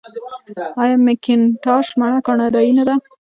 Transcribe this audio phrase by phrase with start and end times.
[0.81, 2.95] آیا مکینټاش مڼه کاناډايي نه ده؟